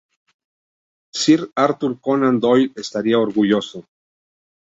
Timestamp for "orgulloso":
3.19-3.87